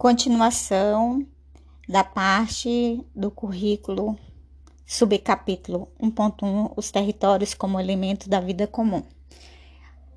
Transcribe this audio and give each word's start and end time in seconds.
Continuação 0.00 1.26
da 1.86 2.02
parte 2.02 3.04
do 3.14 3.30
currículo 3.30 4.18
subcapítulo 4.86 5.92
1.1 6.00 6.72
Os 6.74 6.90
territórios 6.90 7.52
como 7.52 7.78
elemento 7.78 8.26
da 8.26 8.40
vida 8.40 8.66
comum. 8.66 9.02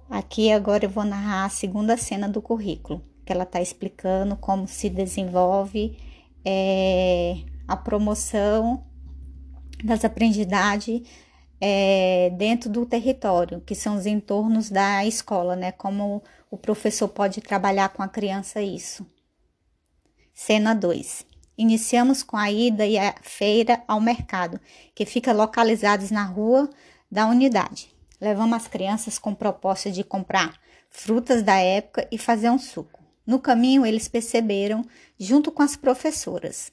Aqui 0.10 0.54
agora 0.54 0.86
eu 0.86 0.90
vou 0.90 1.04
narrar 1.04 1.44
a 1.44 1.50
segunda 1.50 1.98
cena 1.98 2.30
do 2.30 2.42
currículo, 2.42 3.04
que 3.26 3.34
ela 3.34 3.44
está 3.44 3.60
explicando 3.60 4.38
como 4.38 4.70
se 4.70 4.90
desenvolve 4.90 5.98
é, 6.46 7.40
a 7.68 7.76
promoção 7.76 8.86
das 9.84 10.06
aprendizagens 10.06 11.06
é, 11.60 12.30
dentro 12.38 12.70
do 12.70 12.86
território, 12.86 13.60
que 13.60 13.76
são 13.76 13.98
os 13.98 14.06
entornos 14.06 14.70
da 14.70 15.06
escola, 15.06 15.58
né? 15.58 15.74
Como 15.74 16.24
o 16.50 16.58
professor 16.58 17.10
pode 17.10 17.42
trabalhar 17.42 17.90
com 17.90 18.02
a 18.02 18.08
criança 18.08 18.62
isso. 18.62 19.06
Cena 20.34 20.74
2. 20.74 21.28
Iniciamos 21.56 22.24
com 22.24 22.36
a 22.36 22.52
ida 22.52 22.88
e 22.88 22.98
a 22.98 23.14
feira 23.22 23.84
ao 23.88 24.02
mercado, 24.02 24.60
que 24.96 25.06
fica 25.06 25.32
localizados 25.32 26.10
na 26.10 26.24
rua 26.24 26.68
da 27.10 27.28
unidade. 27.28 27.96
Levamos 28.20 28.58
as 28.58 28.68
crianças 28.68 29.20
com 29.20 29.36
proposta 29.36 29.92
de 29.92 30.04
comprar 30.04 30.60
frutas 30.90 31.44
da 31.44 31.58
época 31.58 32.08
e 32.12 32.18
fazer 32.18 32.50
um 32.50 32.58
suco. 32.58 33.04
No 33.26 33.40
caminho, 33.40 33.86
eles 33.86 34.08
perceberam, 34.08 34.84
junto 35.20 35.52
com 35.52 35.62
as 35.62 35.76
professoras, 35.76 36.72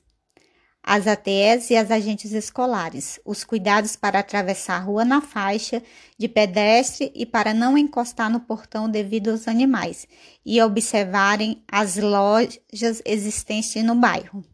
as 0.83 1.07
ATEs 1.07 1.71
e 1.71 1.77
as 1.77 1.91
agentes 1.91 2.33
escolares, 2.33 3.21
os 3.25 3.45
cuidados 3.45 3.97
para 3.97 4.19
atravessar 4.19 4.77
a 4.77 4.85
rua 4.85 5.05
na 5.05 5.21
faixa 5.21 5.83
de 6.19 6.29
pedestre 6.29 7.13
e 7.15 7.27
para 7.27 7.53
não 7.53 7.77
encostar 7.77 8.31
no 8.31 8.41
portão 8.41 8.89
devido 8.89 9.31
aos 9.31 9.47
animais, 9.47 10.07
e 10.45 10.61
observarem 10.61 11.63
as 11.71 11.97
lojas 11.97 13.03
existentes 13.05 13.83
no 13.85 13.95
bairro. 13.95 14.45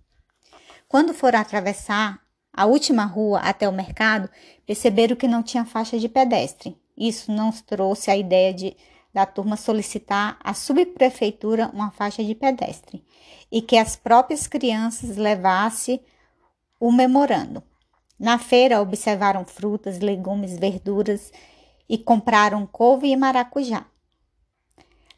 Quando 0.88 1.14
foram 1.14 1.38
atravessar 1.38 2.20
a 2.52 2.66
última 2.66 3.04
rua 3.04 3.40
até 3.40 3.68
o 3.68 3.72
mercado, 3.72 4.28
perceberam 4.66 5.16
que 5.16 5.28
não 5.28 5.42
tinha 5.42 5.64
faixa 5.64 5.98
de 5.98 6.08
pedestre. 6.08 6.76
Isso 6.96 7.30
não 7.30 7.52
trouxe 7.52 8.10
a 8.10 8.16
ideia 8.16 8.52
de 8.52 8.76
da 9.16 9.24
turma 9.24 9.56
solicitar 9.56 10.38
à 10.44 10.52
subprefeitura 10.52 11.70
uma 11.72 11.90
faixa 11.90 12.22
de 12.22 12.34
pedestre 12.34 13.02
e 13.50 13.62
que 13.62 13.78
as 13.78 13.96
próprias 13.96 14.46
crianças 14.46 15.16
levassem 15.16 16.02
o 16.78 16.92
memorando. 16.92 17.62
Na 18.18 18.38
feira 18.38 18.80
observaram 18.80 19.44
frutas, 19.44 19.98
legumes, 19.98 20.58
verduras 20.58 21.32
e 21.88 21.98
compraram 21.98 22.66
couve 22.66 23.08
e 23.08 23.16
maracujá. 23.16 23.86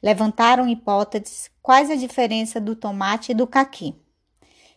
Levantaram 0.03 0.69
hipóteses 0.69 1.51
quais 1.63 1.91
a 1.91 1.97
diferença 1.97 2.61
do 2.61 2.77
tomate 2.77 3.33
e 3.33 3.35
do 3.35 3.47
caqui. 3.47 3.95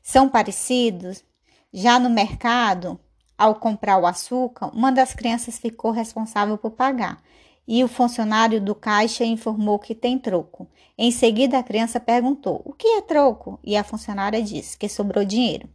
São 0.01 0.27
parecidos? 0.27 1.23
Já 1.71 1.99
no 1.99 2.09
mercado, 2.09 2.99
ao 3.37 3.55
comprar 3.55 3.97
o 3.97 4.05
açúcar, 4.05 4.67
uma 4.75 4.91
das 4.91 5.13
crianças 5.13 5.57
ficou 5.57 5.91
responsável 5.91 6.57
por 6.57 6.71
pagar 6.71 7.21
e 7.67 7.83
o 7.83 7.87
funcionário 7.87 8.59
do 8.59 8.75
caixa 8.75 9.23
informou 9.23 9.79
que 9.79 9.95
tem 9.95 10.19
troco. 10.19 10.67
Em 10.97 11.11
seguida, 11.11 11.57
a 11.57 11.63
criança 11.63 11.99
perguntou: 11.99 12.61
O 12.65 12.73
que 12.73 12.87
é 12.87 13.01
troco? 13.01 13.59
E 13.63 13.77
a 13.77 13.83
funcionária 13.83 14.41
disse 14.41 14.77
que 14.77 14.89
sobrou 14.89 15.23
dinheiro. 15.23 15.69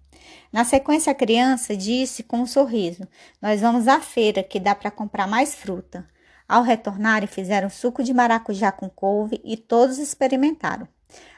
Na 0.53 0.65
sequência, 0.65 1.11
a 1.11 1.15
criança 1.15 1.77
disse 1.77 2.23
com 2.23 2.39
um 2.39 2.47
sorriso: 2.47 3.07
Nós 3.41 3.61
vamos 3.61 3.89
à 3.89 4.01
feira 4.01 4.43
que 4.43 4.61
dá 4.61 4.75
para 4.75 4.91
comprar 4.91 5.27
mais 5.27 5.55
fruta. 5.55 6.07
Ao 6.49 6.63
retornarem, 6.63 7.27
fizeram 7.27 7.69
suco 7.69 8.03
de 8.03 8.15
maracujá 8.15 8.71
com 8.71 8.89
couve 8.89 9.41
e 9.45 9.57
todos 9.57 9.99
experimentaram. 9.99 10.87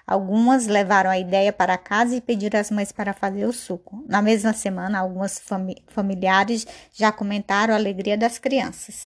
Algumas 0.06 0.66
levaram 0.66 1.11
a 1.11 1.19
ideia 1.19 1.53
para 1.53 1.77
casa 1.77 2.16
e 2.16 2.20
pediram 2.20 2.59
às 2.59 2.70
mães 2.70 2.91
para 2.91 3.12
fazer 3.12 3.44
o 3.47 3.53
suco. 3.53 4.03
Na 4.09 4.22
mesma 4.22 4.53
semana, 4.53 4.98
algumas 4.98 5.39
fami 5.39 5.77
familiares 5.89 6.66
já 6.94 7.12
comentaram 7.12 7.75
a 7.75 7.77
alegria 7.77 8.16
das 8.16 8.38
crianças. 8.38 9.03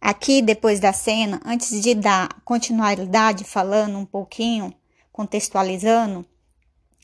Aqui, 0.00 0.40
depois 0.40 0.80
da 0.80 0.94
cena, 0.94 1.40
antes 1.44 1.82
de 1.82 1.94
dar 1.94 2.28
continuidade 2.42 3.44
falando 3.44 3.98
um 3.98 4.06
pouquinho, 4.06 4.74
contextualizando 5.12 6.24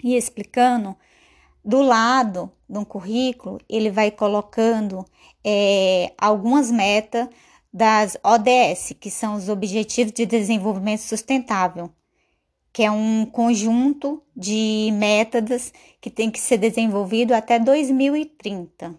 e 0.02 0.16
explicando, 0.16 0.96
do 1.66 1.82
lado 1.82 2.48
de 2.68 2.78
um 2.78 2.84
currículo, 2.84 3.60
ele 3.68 3.90
vai 3.90 4.12
colocando 4.12 5.04
é, 5.44 6.12
algumas 6.16 6.70
metas 6.70 7.28
das 7.72 8.16
ODS, 8.22 8.94
que 9.00 9.10
são 9.10 9.34
os 9.34 9.48
Objetivos 9.48 10.12
de 10.12 10.24
Desenvolvimento 10.24 11.00
Sustentável, 11.00 11.90
que 12.72 12.84
é 12.84 12.90
um 12.90 13.26
conjunto 13.26 14.22
de 14.34 14.90
métodos 14.92 15.72
que 16.00 16.08
tem 16.08 16.30
que 16.30 16.38
ser 16.38 16.58
desenvolvido 16.58 17.32
até 17.32 17.58
2030. 17.58 18.94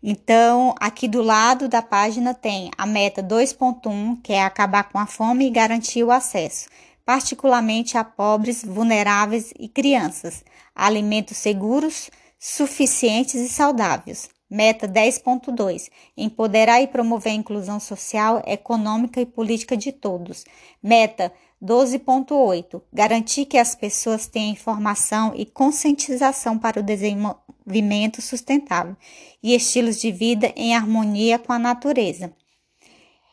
Então, 0.00 0.76
aqui 0.78 1.08
do 1.08 1.22
lado 1.22 1.68
da 1.68 1.82
página 1.82 2.32
tem 2.32 2.70
a 2.78 2.86
meta 2.86 3.20
2.1, 3.20 4.22
que 4.22 4.32
é 4.32 4.44
acabar 4.44 4.84
com 4.84 4.98
a 4.98 5.06
fome 5.06 5.48
e 5.48 5.50
garantir 5.50 6.04
o 6.04 6.12
acesso 6.12 6.68
particularmente 7.08 7.96
a 7.96 8.04
pobres, 8.04 8.62
vulneráveis 8.62 9.54
e 9.58 9.66
crianças, 9.66 10.44
alimentos 10.74 11.38
seguros, 11.38 12.10
suficientes 12.38 13.36
e 13.36 13.48
saudáveis. 13.48 14.28
Meta 14.50 14.86
10.2: 14.86 15.88
Empoderar 16.14 16.82
e 16.82 16.86
promover 16.86 17.32
a 17.32 17.36
inclusão 17.36 17.80
social, 17.80 18.42
econômica 18.46 19.22
e 19.22 19.24
política 19.24 19.74
de 19.74 19.90
todos. 19.90 20.44
Meta 20.82 21.32
12.8: 21.62 22.82
Garantir 22.92 23.46
que 23.46 23.56
as 23.56 23.74
pessoas 23.74 24.26
tenham 24.26 24.52
informação 24.52 25.32
e 25.34 25.46
conscientização 25.46 26.58
para 26.58 26.80
o 26.80 26.82
desenvolvimento 26.82 28.20
sustentável 28.20 28.94
e 29.42 29.54
estilos 29.54 29.98
de 29.98 30.12
vida 30.12 30.52
em 30.54 30.76
harmonia 30.76 31.38
com 31.38 31.54
a 31.54 31.58
natureza. 31.58 32.34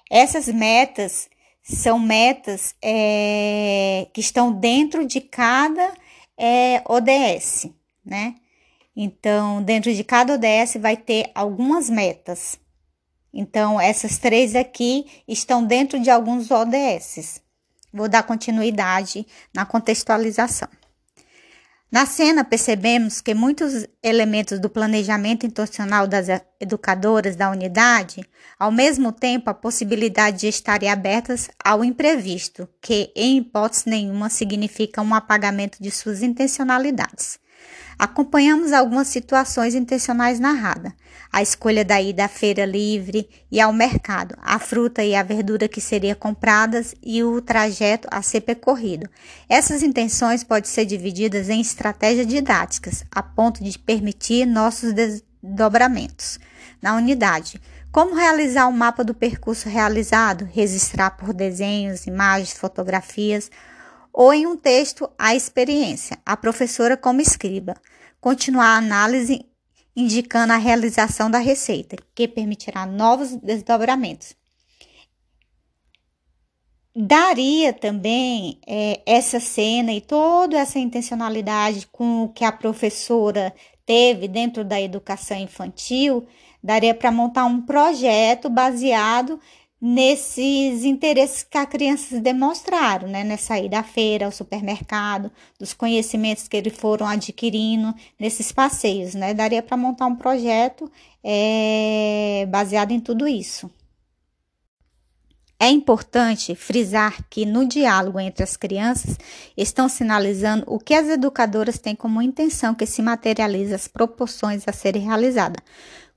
Essas 0.10 0.48
metas 0.48 1.28
são 1.66 1.98
metas 1.98 2.76
é, 2.80 4.08
que 4.14 4.22
estão 4.22 4.52
dentro 4.54 5.04
de 5.04 5.20
cada 5.20 5.94
é, 6.38 6.84
ODS, 6.86 7.68
né? 8.06 8.36
Então, 8.96 9.64
dentro 9.64 9.94
de 9.94 10.04
cada 10.04 10.36
ODS 10.36 10.78
vai 10.80 10.96
ter 10.96 11.32
algumas 11.34 11.90
metas. 11.90 12.60
Então, 13.34 13.82
essas 13.82 14.20
três 14.20 14.56
aqui 14.56 15.06
estão 15.28 15.66
dentro 15.66 16.00
de 16.00 16.10
alguns 16.10 16.50
ODS. 16.52 17.42
Vou 17.92 18.08
dar 18.08 18.24
continuidade 18.24 19.26
na 19.54 19.66
contextualização. 19.66 20.70
Na 21.92 22.06
cena, 22.06 22.44
percebemos 22.44 23.22
que 23.22 23.34
muitos 23.34 23.88
elementos 24.02 24.60
do 24.60 24.70
planejamento 24.70 25.46
intencional 25.46 26.08
das 26.08 26.28
educadoras 26.60 27.36
da 27.36 27.50
unidade, 27.50 28.28
ao 28.60 28.72
mesmo 28.72 29.12
tempo 29.12 29.50
a 29.50 29.54
possibilidade 29.54 30.42
de 30.42 30.48
estarem 30.48 30.90
abertas 30.90 31.50
ao 31.64 31.86
imprevisto, 31.86 32.68
que, 32.82 33.12
em 33.16 33.38
hipótese 33.38 33.88
nenhuma, 33.88 34.30
significa 34.30 35.02
um 35.02 35.14
apagamento 35.14 35.82
de 35.82 35.92
suas 35.92 36.22
intencionalidades. 36.22 37.40
Acompanhamos 37.98 38.74
algumas 38.74 39.08
situações 39.08 39.74
intencionais 39.74 40.40
narradas. 40.40 40.92
A 41.32 41.42
escolha 41.42 41.84
da 41.84 42.02
ida 42.02 42.26
à 42.26 42.28
feira 42.28 42.66
livre 42.66 43.30
e 43.52 43.60
ao 43.60 43.74
mercado, 43.74 44.36
a 44.42 44.60
fruta 44.60 45.04
e 45.04 45.16
a 45.16 45.24
verdura 45.24 45.68
que 45.68 45.82
seriam 45.82 46.16
compradas 46.16 46.94
e 47.02 47.24
o 47.24 47.42
trajeto 47.42 48.08
a 48.12 48.22
ser 48.22 48.42
percorrido. 48.42 49.10
Essas 49.50 49.82
intenções 49.82 50.44
podem 50.44 50.70
ser 50.70 50.86
divididas 50.86 51.50
em 51.50 51.62
estratégias 51.62 52.28
didáticas, 52.28 53.06
a 53.12 53.24
ponto 53.24 53.64
de 53.64 53.78
permitir 53.80 54.46
nossos 54.46 54.94
desdobramentos 54.94 56.40
na 56.82 56.96
unidade. 56.96 57.62
Como 57.92 58.14
realizar 58.14 58.68
o 58.68 58.70
um 58.70 58.74
mapa 58.74 59.04
do 59.04 59.14
percurso 59.14 59.70
realizado, 59.70 60.48
registrar 60.52 61.12
por 61.12 61.34
desenhos, 61.34 62.06
imagens, 62.06 62.54
fotografias 62.54 63.50
ou 64.16 64.34
em 64.34 64.48
um 64.48 64.56
texto 64.56 65.10
a 65.18 65.36
experiência, 65.36 66.18
a 66.26 66.38
professora 66.38 66.96
como 66.96 67.20
escriba. 67.20 67.76
Continuar 68.22 68.68
a 68.68 68.78
análise 68.78 69.46
indicando 69.94 70.54
a 70.54 70.58
realização 70.58 71.30
da 71.30 71.38
receita, 71.38 71.98
que 72.16 72.26
permitirá 72.26 72.86
novos 72.86 73.36
desdobramentos. 73.36 74.34
Daria 76.96 77.74
também 77.74 78.58
é, 78.66 79.02
essa 79.06 79.38
cena 79.42 79.92
e 79.92 80.00
toda 80.00 80.58
essa 80.58 80.80
intencionalidade 80.80 81.86
com 81.92 82.30
que 82.34 82.46
a 82.46 82.54
professora 82.54 83.54
teve 83.86 84.30
dentro 84.30 84.64
da 84.64 84.80
educação 84.80 85.38
infantil, 85.38 86.26
daria 86.64 86.94
para 86.94 87.12
montar 87.12 87.46
um 87.46 87.62
projeto 87.62 88.50
baseado 88.50 89.40
nesses 89.88 90.84
interesses 90.84 91.44
que 91.44 91.60
as 91.60 91.70
crianças 91.70 92.20
demonstraram, 92.20 93.08
né? 93.08 93.24
Nessa 93.24 93.60
ida 93.60 93.78
à 93.78 93.84
feira, 93.84 94.26
ao 94.26 94.32
supermercado, 94.32 95.32
dos 95.60 95.76
conhecimentos 95.76 96.48
que 96.48 96.58
eles 96.58 96.76
foram 96.76 97.06
adquirindo 97.06 97.94
nesses 98.20 98.52
passeios, 98.52 99.14
né? 99.14 99.32
Daria 99.32 99.62
para 99.62 99.78
montar 99.78 100.08
um 100.08 100.16
projeto 100.16 100.92
é, 101.24 102.48
baseado 102.50 102.94
em 102.94 103.00
tudo 103.00 103.28
isso. 103.28 103.70
É 105.60 105.70
importante 105.70 106.56
frisar 106.56 107.24
que 107.30 107.46
no 107.46 107.68
diálogo 107.68 108.20
entre 108.20 108.44
as 108.44 108.58
crianças 108.58 109.20
estão 109.56 109.88
sinalizando 109.88 110.64
o 110.66 110.80
que 110.80 110.96
as 110.96 111.08
educadoras 111.08 111.78
têm 111.78 111.96
como 111.96 112.24
intenção 112.24 112.74
que 112.74 112.88
se 112.88 113.04
materialize 113.04 113.74
as 113.74 113.88
proporções 113.88 114.68
a 114.68 114.74
serem 114.74 115.04
realizadas. 115.04 115.62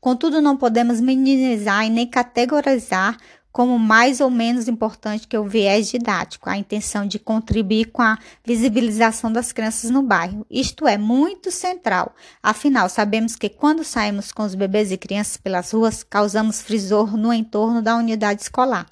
Contudo, 0.01 0.41
não 0.41 0.57
podemos 0.57 1.01
minimizar 1.01 1.85
e 1.85 1.91
nem 1.91 2.07
categorizar 2.07 3.19
como 3.59 3.77
mais 3.77 4.21
ou 4.21 4.31
menos 4.31 4.69
importante 4.69 5.27
que 5.27 5.37
o 5.37 5.43
viés 5.43 5.91
didático, 5.91 6.49
a 6.49 6.57
intenção 6.57 7.05
de 7.05 7.19
contribuir 7.19 7.87
com 7.87 8.01
a 8.01 8.17
visibilização 8.45 9.33
das 9.33 9.51
crianças 9.51 9.91
no 9.91 10.01
bairro. 10.01 10.47
Isto 10.49 10.87
é 10.87 10.97
muito 10.97 11.51
central. 11.51 12.15
Afinal, 12.41 12.89
sabemos 12.89 13.35
que 13.35 13.49
quando 13.49 13.83
saímos 13.83 14.31
com 14.31 14.45
os 14.45 14.55
bebês 14.55 14.93
e 14.93 14.97
crianças 14.97 15.39
pelas 15.39 15.73
ruas, 15.73 16.05
causamos 16.05 16.63
frisor 16.63 17.17
no 17.17 17.33
entorno 17.33 17.83
da 17.83 17.97
unidade 17.97 18.43
escolar, 18.43 18.87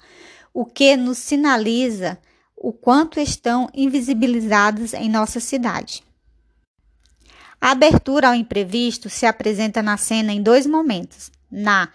o 0.53 0.65
que 0.65 0.97
nos 0.97 1.17
sinaliza 1.17 2.19
o 2.53 2.73
quanto 2.73 3.21
estão 3.21 3.69
invisibilizados 3.73 4.93
em 4.93 5.09
nossa 5.09 5.39
cidade. 5.39 6.03
A 7.61 7.71
abertura 7.71 8.27
ao 8.27 8.35
imprevisto 8.35 9.09
se 9.09 9.25
apresenta 9.25 9.81
na 9.81 9.95
cena 9.95 10.33
em 10.33 10.43
dois 10.43 10.65
momentos: 10.65 11.31
na 11.49 11.87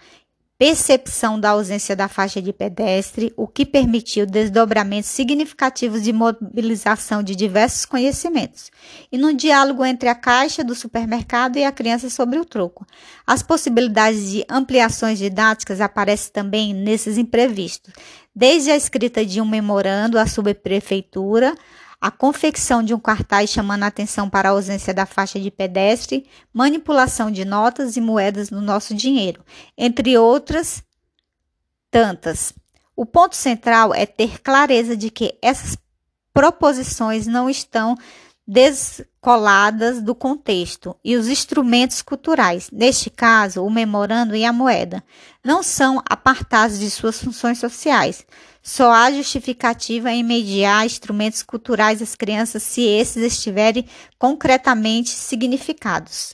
percepção 0.57 1.39
da 1.39 1.49
ausência 1.49 1.95
da 1.95 2.07
faixa 2.07 2.41
de 2.41 2.53
pedestre, 2.53 3.33
o 3.35 3.47
que 3.47 3.65
permitiu 3.65 4.25
desdobramentos 4.25 5.09
significativos 5.09 6.03
de 6.03 6.13
mobilização 6.13 7.23
de 7.23 7.35
diversos 7.35 7.85
conhecimentos, 7.85 8.71
e 9.11 9.17
no 9.17 9.33
diálogo 9.33 9.83
entre 9.83 10.07
a 10.09 10.15
caixa 10.15 10.63
do 10.63 10.75
supermercado 10.75 11.57
e 11.57 11.63
a 11.63 11.71
criança 11.71 12.09
sobre 12.09 12.39
o 12.39 12.45
troco. 12.45 12.85
As 13.25 13.41
possibilidades 13.41 14.31
de 14.31 14.45
ampliações 14.49 15.17
didáticas 15.17 15.81
aparecem 15.81 16.31
também 16.31 16.73
nesses 16.73 17.17
imprevistos, 17.17 17.93
desde 18.35 18.71
a 18.71 18.75
escrita 18.75 19.25
de 19.25 19.41
um 19.41 19.45
memorando 19.45 20.17
à 20.17 20.25
subprefeitura, 20.25 21.55
a 22.03 22.11
confecção 22.11 22.83
de 22.83 22.93
um 22.93 22.99
cartaz 22.99 23.49
chamando 23.49 23.83
a 23.83 23.87
atenção 23.87 24.29
para 24.29 24.49
a 24.49 24.51
ausência 24.51 24.93
da 24.93 25.05
faixa 25.05 25.39
de 25.39 25.49
pedestre, 25.49 26.27
manipulação 26.51 27.31
de 27.31 27.45
notas 27.45 27.95
e 27.95 28.01
moedas 28.01 28.49
no 28.49 28.59
nosso 28.59 28.93
dinheiro, 28.93 29.41
entre 29.77 30.17
outras 30.17 30.83
tantas. 31.89 32.51
O 32.93 33.05
ponto 33.05 33.37
central 33.37 33.93
é 33.95 34.05
ter 34.05 34.41
clareza 34.41 34.97
de 34.97 35.09
que 35.09 35.37
essas 35.41 35.77
proposições 36.33 37.25
não 37.25 37.49
estão 37.49 37.95
descoladas 38.45 40.01
do 40.01 40.13
contexto 40.13 40.97
e 41.05 41.15
os 41.15 41.29
instrumentos 41.29 42.01
culturais, 42.01 42.69
neste 42.69 43.09
caso, 43.09 43.63
o 43.63 43.69
memorando 43.69 44.35
e 44.35 44.43
a 44.43 44.51
moeda, 44.51 45.01
não 45.41 45.63
são 45.63 46.03
apartados 46.09 46.79
de 46.79 46.91
suas 46.91 47.23
funções 47.23 47.59
sociais, 47.59 48.25
só 48.63 48.91
há 48.93 49.11
justificativa 49.11 50.09
em 50.09 50.23
mediar 50.23 50.85
instrumentos 50.85 51.43
culturais 51.43 52.01
às 52.01 52.15
crianças 52.15 52.63
se 52.63 52.81
esses 52.81 53.21
estiverem 53.21 53.85
concretamente 54.17 55.09
significados. 55.09 56.33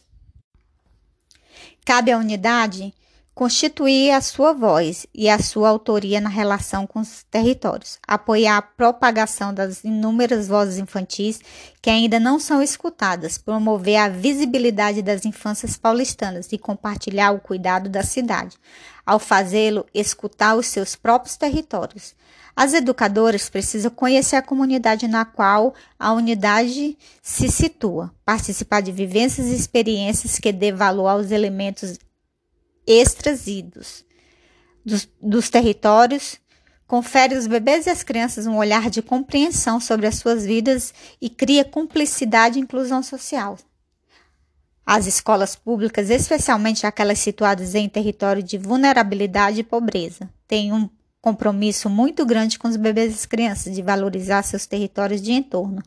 Cabe 1.83 2.11
à 2.11 2.17
unidade 2.19 2.93
constituir 3.39 4.12
a 4.12 4.19
sua 4.19 4.51
voz 4.51 5.07
e 5.15 5.30
a 5.30 5.39
sua 5.39 5.69
autoria 5.69 6.19
na 6.19 6.27
relação 6.27 6.86
com 6.86 7.00
os 7.00 7.24
territórios, 7.31 7.97
apoiar 8.06 8.57
a 8.57 8.62
propagação 8.62 9.53
das 9.53 9.81
inúmeras 9.86 10.50
vozes 10.50 10.77
infantis 10.77 11.39
que 11.81 11.89
ainda 11.89 12.19
não 12.19 12.38
são 12.38 12.62
escutadas, 12.62 13.38
promover 13.38 13.95
a 13.95 14.09
visibilidade 14.09 15.01
das 15.01 15.24
infâncias 15.24 15.77
paulistanas 15.77 16.51
e 16.51 16.57
compartilhar 16.57 17.31
o 17.31 17.39
cuidado 17.39 17.88
da 17.88 18.03
cidade. 18.03 18.57
Ao 19.06 19.18
fazê-lo, 19.18 19.86
escutar 19.94 20.57
os 20.57 20.68
seus 20.68 20.97
próprios 20.97 21.38
territórios. 21.38 22.13
As 22.53 22.74
educadoras 22.74 23.50
precisam 23.50 23.89
conhecer 23.89 24.36
a 24.36 24.41
comunidade 24.41 25.07
na 25.07 25.24
qual 25.24 25.74
a 25.97 26.12
unidade 26.12 26.97
se 27.21 27.47
situa, 27.47 28.13
participar 28.25 28.81
de 28.81 28.91
vivências 28.91 29.47
e 29.47 29.56
experiências 29.56 30.39
que 30.39 30.51
dê 30.51 30.74
valor 30.74 31.07
aos 31.07 31.31
elementos 31.31 31.97
extraídos 32.85 34.05
dos, 34.85 35.07
dos 35.21 35.49
territórios, 35.49 36.39
confere 36.87 37.35
aos 37.35 37.45
bebês 37.45 37.85
e 37.85 37.89
às 37.89 38.01
crianças 38.03 38.47
um 38.47 38.57
olhar 38.57 38.89
de 38.89 39.01
compreensão 39.01 39.79
sobre 39.79 40.07
as 40.07 40.15
suas 40.15 40.45
vidas 40.45 40.93
e 41.21 41.29
cria 41.29 41.63
cumplicidade 41.63 42.57
e 42.57 42.61
inclusão 42.61 43.03
social. 43.03 43.57
As 44.85 45.05
escolas 45.05 45.55
públicas, 45.55 46.09
especialmente 46.09 46.87
aquelas 46.87 47.19
situadas 47.19 47.75
em 47.75 47.87
território 47.87 48.41
de 48.41 48.57
vulnerabilidade 48.57 49.59
e 49.59 49.63
pobreza, 49.63 50.27
têm 50.47 50.73
um 50.73 50.89
compromisso 51.21 51.89
muito 51.89 52.25
grande 52.25 52.57
com 52.57 52.67
os 52.67 52.75
bebês 52.75 53.11
e 53.11 53.15
as 53.15 53.25
crianças 53.25 53.75
de 53.75 53.83
valorizar 53.83 54.41
seus 54.41 54.65
territórios 54.65 55.21
de 55.21 55.31
entorno, 55.31 55.83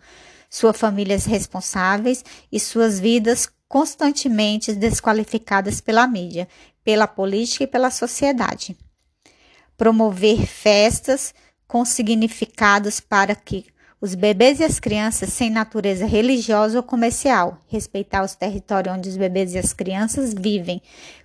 suas 0.48 0.76
famílias 0.76 1.24
responsáveis 1.24 2.24
e 2.52 2.60
suas 2.60 3.00
vidas 3.00 3.50
constantemente 3.72 4.74
desqualificadas 4.74 5.80
pela 5.80 6.06
mídia, 6.06 6.46
pela 6.84 7.06
política 7.06 7.64
e 7.64 7.66
pela 7.66 7.90
sociedade. 7.90 8.76
Promover 9.78 10.46
festas 10.46 11.34
com 11.66 11.82
significados 11.82 13.00
para 13.00 13.34
que 13.34 13.64
os 13.98 14.14
bebês 14.14 14.60
e 14.60 14.64
as 14.64 14.78
crianças 14.78 15.32
sem 15.32 15.48
natureza 15.48 16.04
religiosa 16.04 16.76
ou 16.76 16.82
comercial, 16.82 17.62
respeitar 17.66 18.22
os 18.22 18.34
territórios 18.34 18.94
onde 18.94 19.08
os 19.08 19.16
bebês 19.16 19.54
e 19.54 19.58
as 19.58 19.72
crianças 19.72 20.34
vivem, 20.34 20.82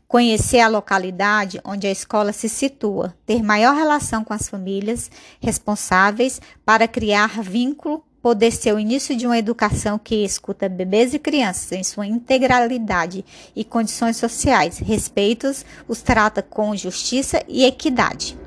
conhecer 0.07 0.61
a 0.61 0.69
localidade 0.69 1.59
onde 1.65 1.85
a 1.85 1.91
escola 1.91 2.31
se 2.31 2.47
situa, 2.47 3.13
ter 3.25 3.43
maior 3.43 3.75
relação 3.75 4.23
com 4.23 4.33
as 4.33 4.47
famílias 4.47 5.11
responsáveis 5.41 6.39
para 6.63 6.87
criar 6.87 7.41
vínculo 7.41 8.06
poder 8.27 8.51
ser 8.51 8.73
o 8.73 8.79
início 8.79 9.15
de 9.15 9.25
uma 9.25 9.37
educação 9.37 9.97
que 9.97 10.25
escuta 10.25 10.67
bebês 10.67 11.13
e 11.13 11.17
crianças 11.17 11.71
em 11.71 11.81
sua 11.81 12.05
integralidade 12.05 13.23
e 13.55 13.63
condições 13.63 14.17
sociais, 14.17 14.79
respeitos, 14.79 15.65
os 15.87 16.01
trata 16.01 16.41
com 16.41 16.75
justiça 16.75 17.41
e 17.47 17.63
equidade. 17.63 18.37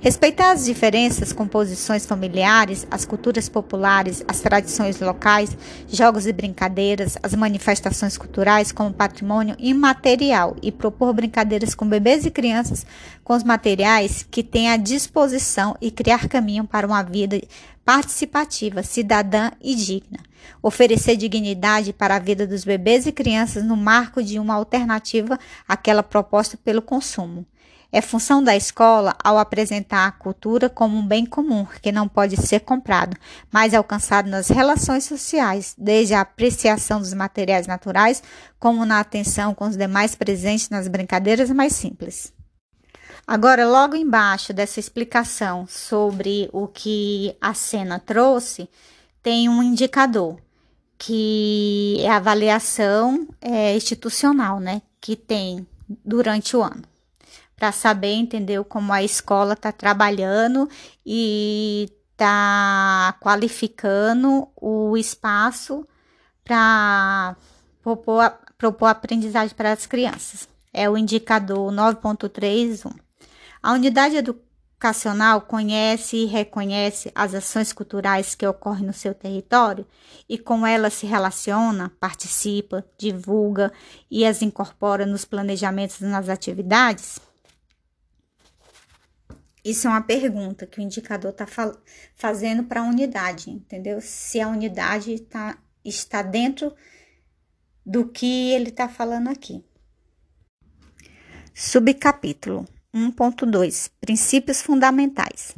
Respeitar 0.00 0.52
as 0.52 0.64
diferenças, 0.64 1.32
composições 1.32 2.06
familiares, 2.06 2.86
as 2.90 3.04
culturas 3.04 3.48
populares, 3.48 4.22
as 4.28 4.40
tradições 4.40 5.00
locais, 5.00 5.56
jogos 5.88 6.26
e 6.26 6.32
brincadeiras, 6.32 7.16
as 7.22 7.34
manifestações 7.34 8.16
culturais 8.16 8.70
como 8.70 8.92
patrimônio 8.92 9.56
imaterial 9.58 10.56
e 10.62 10.70
propor 10.70 11.12
brincadeiras 11.12 11.74
com 11.74 11.88
bebês 11.88 12.24
e 12.24 12.30
crianças 12.30 12.86
com 13.24 13.34
os 13.34 13.42
materiais 13.42 14.26
que 14.30 14.42
têm 14.42 14.70
à 14.70 14.76
disposição 14.76 15.76
e 15.80 15.90
criar 15.90 16.28
caminho 16.28 16.64
para 16.64 16.86
uma 16.86 17.02
vida 17.02 17.40
participativa, 17.84 18.82
cidadã 18.82 19.50
e 19.60 19.74
digna. 19.74 20.18
Oferecer 20.62 21.16
dignidade 21.16 21.92
para 21.92 22.16
a 22.16 22.18
vida 22.18 22.46
dos 22.46 22.64
bebês 22.64 23.06
e 23.06 23.12
crianças 23.12 23.64
no 23.64 23.76
marco 23.76 24.22
de 24.22 24.38
uma 24.38 24.54
alternativa 24.54 25.38
àquela 25.66 26.02
proposta 26.02 26.56
pelo 26.62 26.82
consumo. 26.82 27.46
É 27.90 28.02
função 28.02 28.42
da 28.42 28.54
escola, 28.54 29.16
ao 29.24 29.38
apresentar 29.38 30.06
a 30.06 30.12
cultura 30.12 30.68
como 30.68 30.98
um 30.98 31.06
bem 31.06 31.24
comum 31.24 31.66
que 31.80 31.90
não 31.90 32.06
pode 32.06 32.36
ser 32.36 32.60
comprado, 32.60 33.16
mas 33.50 33.72
alcançado 33.72 34.28
nas 34.28 34.48
relações 34.48 35.04
sociais, 35.04 35.74
desde 35.78 36.12
a 36.12 36.20
apreciação 36.20 37.00
dos 37.00 37.14
materiais 37.14 37.66
naturais, 37.66 38.22
como 38.58 38.84
na 38.84 39.00
atenção 39.00 39.54
com 39.54 39.66
os 39.66 39.76
demais 39.76 40.14
presentes 40.14 40.68
nas 40.68 40.86
brincadeiras 40.86 41.50
mais 41.50 41.72
simples. 41.72 42.30
Agora, 43.26 43.66
logo 43.66 43.96
embaixo 43.96 44.52
dessa 44.52 44.80
explicação 44.80 45.66
sobre 45.66 46.48
o 46.52 46.66
que 46.68 47.36
a 47.40 47.54
cena 47.54 47.98
trouxe, 47.98 48.68
tem 49.22 49.48
um 49.48 49.62
indicador 49.62 50.38
que 50.98 51.98
é 52.00 52.08
a 52.08 52.16
avaliação 52.16 53.28
é, 53.40 53.74
institucional, 53.76 54.58
né, 54.58 54.82
que 55.00 55.14
tem 55.14 55.66
durante 56.04 56.56
o 56.56 56.62
ano, 56.62 56.82
para 57.58 57.72
saber, 57.72 58.14
entendeu, 58.14 58.64
como 58.64 58.92
a 58.92 59.02
escola 59.02 59.54
está 59.54 59.72
trabalhando 59.72 60.68
e 61.04 61.90
está 62.12 63.16
qualificando 63.20 64.48
o 64.56 64.96
espaço 64.96 65.86
para 66.44 67.36
propor, 67.82 68.32
propor 68.56 68.86
aprendizagem 68.86 69.56
para 69.56 69.72
as 69.72 69.86
crianças. 69.86 70.48
É 70.72 70.88
o 70.88 70.96
indicador 70.96 71.72
9.31. 71.72 72.94
A 73.60 73.72
unidade 73.72 74.16
educacional 74.16 75.40
conhece 75.40 76.18
e 76.18 76.26
reconhece 76.26 77.10
as 77.12 77.34
ações 77.34 77.72
culturais 77.72 78.36
que 78.36 78.46
ocorrem 78.46 78.86
no 78.86 78.92
seu 78.92 79.12
território 79.14 79.84
e 80.28 80.38
com 80.38 80.64
elas 80.64 80.94
se 80.94 81.06
relaciona, 81.06 81.90
participa, 81.98 82.84
divulga 82.96 83.72
e 84.08 84.24
as 84.24 84.42
incorpora 84.42 85.04
nos 85.04 85.24
planejamentos 85.24 86.00
nas 86.00 86.28
atividades? 86.28 87.27
Isso 89.64 89.86
é 89.86 89.90
uma 89.90 90.00
pergunta 90.02 90.66
que 90.66 90.78
o 90.78 90.82
indicador 90.82 91.30
está 91.30 91.46
fazendo 92.14 92.64
para 92.64 92.80
a 92.80 92.84
unidade, 92.88 93.50
entendeu? 93.50 94.00
Se 94.00 94.40
a 94.40 94.48
unidade 94.48 95.18
tá, 95.20 95.58
está 95.84 96.22
dentro 96.22 96.74
do 97.84 98.06
que 98.08 98.52
ele 98.52 98.68
está 98.68 98.88
falando 98.88 99.28
aqui. 99.28 99.64
Subcapítulo 101.54 102.64
1.2 102.94 103.90
Princípios 104.00 104.62
fundamentais. 104.62 105.54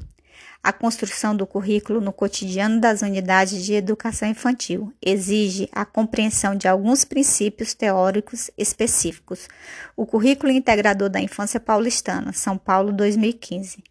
A 0.62 0.74
construção 0.74 1.34
do 1.34 1.46
currículo 1.46 2.02
no 2.02 2.12
cotidiano 2.12 2.78
das 2.80 3.00
unidades 3.00 3.64
de 3.64 3.72
educação 3.72 4.28
infantil 4.28 4.92
exige 5.00 5.68
a 5.72 5.86
compreensão 5.86 6.54
de 6.54 6.68
alguns 6.68 7.02
princípios 7.02 7.72
teóricos 7.72 8.50
específicos. 8.58 9.48
O 9.96 10.04
Currículo 10.04 10.52
Integrador 10.52 11.08
da 11.08 11.18
Infância 11.18 11.58
Paulistana, 11.58 12.34
São 12.34 12.58
Paulo, 12.58 12.92
2015 12.92 13.82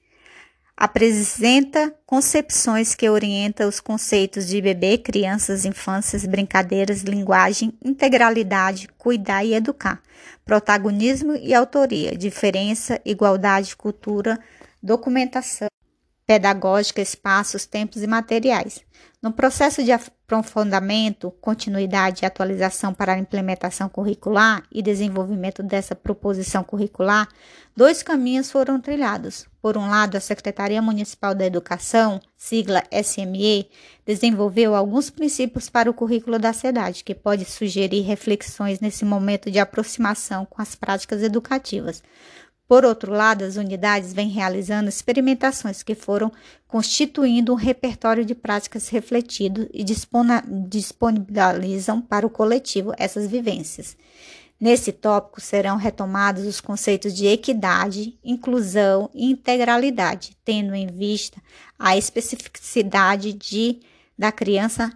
apresenta 0.79 1.93
concepções 2.05 2.95
que 2.95 3.09
orientam 3.09 3.67
os 3.67 3.81
conceitos 3.81 4.47
de 4.47 4.61
bebê, 4.61 4.97
crianças, 4.97 5.65
infâncias, 5.65 6.25
brincadeiras, 6.25 7.01
linguagem, 7.01 7.73
integralidade, 7.83 8.87
cuidar 8.97 9.43
e 9.43 9.53
educar, 9.53 10.01
protagonismo 10.45 11.35
e 11.35 11.53
autoria, 11.53 12.15
diferença, 12.15 12.97
igualdade, 13.03 13.75
cultura, 13.75 14.39
documentação 14.81 15.67
pedagógica, 16.29 17.01
espaços, 17.01 17.65
tempos 17.65 18.03
e 18.03 18.07
materiais. 18.07 18.81
No 19.19 19.33
processo 19.33 19.83
de 19.83 19.91
aprofundamento, 19.91 21.31
continuidade 21.41 22.19
e 22.21 22.25
atualização 22.27 22.93
para 22.93 23.13
a 23.13 23.17
implementação 23.17 23.89
curricular 23.89 24.61
e 24.71 24.83
desenvolvimento 24.83 25.63
dessa 25.63 25.95
proposição 25.95 26.63
curricular, 26.63 27.27
dois 27.75 28.03
caminhos 28.03 28.51
foram 28.51 28.79
trilhados. 28.79 29.47
Por 29.59 29.75
um 29.75 29.89
lado, 29.89 30.17
a 30.17 30.19
Secretaria 30.19 30.83
Municipal 30.83 31.33
da 31.33 31.47
Educação, 31.47 32.21
sigla 32.37 32.83
SME, 32.91 33.67
desenvolveu 34.05 34.75
alguns 34.75 35.09
princípios 35.09 35.67
para 35.67 35.89
o 35.89 35.95
currículo 35.95 36.37
da 36.37 36.53
cidade, 36.53 37.03
que 37.03 37.15
pode 37.15 37.43
sugerir 37.43 38.01
reflexões 38.01 38.79
nesse 38.79 39.03
momento 39.03 39.49
de 39.49 39.57
aproximação 39.57 40.45
com 40.45 40.61
as 40.61 40.75
práticas 40.75 41.23
educativas. 41.23 42.03
Por 42.69 42.85
outro 42.85 43.11
lado, 43.11 43.43
as 43.43 43.55
unidades 43.55 44.13
vêm 44.13 44.29
realizando 44.29 44.89
experimentações 44.89 45.81
que 45.81 45.95
foram 45.95 46.31
constituindo 46.67 47.51
um 47.51 47.55
repertório 47.55 48.23
de 48.23 48.35
práticas 48.35 48.89
refletido 48.89 49.67
e 49.73 49.83
disponibilizam 49.83 51.99
para 51.99 52.27
o 52.27 52.29
coletivo 52.29 52.93
essas 52.95 53.25
vivências. 53.25 53.97
Nesse 54.59 54.91
tópico 54.91 55.41
serão 55.41 55.77
retomados 55.77 56.45
os 56.45 56.61
conceitos 56.61 57.15
de 57.15 57.25
equidade, 57.25 58.19
inclusão 58.23 59.09
e 59.15 59.31
integralidade, 59.31 60.37
tendo 60.45 60.75
em 60.75 60.85
vista 60.85 61.41
a 61.79 61.97
especificidade 61.97 63.33
de, 63.33 63.79
da 64.15 64.31
criança 64.31 64.95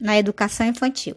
na 0.00 0.18
educação 0.18 0.66
infantil. 0.66 1.16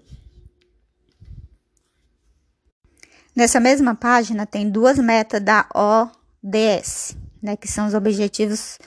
Nessa 3.33 3.61
mesma 3.61 3.95
página 3.95 4.45
tem 4.45 4.69
duas 4.69 4.99
metas 4.99 5.41
da 5.41 5.65
ODS, 5.73 7.15
né, 7.41 7.55
que 7.55 7.67
são 7.67 7.87
os 7.87 7.93
Objetivos 7.93 8.77